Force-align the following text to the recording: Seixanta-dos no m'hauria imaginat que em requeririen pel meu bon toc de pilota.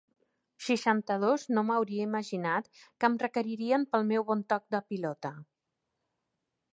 Seixanta-dos 0.67 1.43
no 1.57 1.63
m'hauria 1.67 2.07
imaginat 2.07 2.71
que 2.81 3.09
em 3.11 3.17
requeririen 3.25 3.85
pel 3.91 4.07
meu 4.13 4.25
bon 4.31 4.41
toc 4.55 4.65
de 4.77 4.81
pilota. 4.95 5.33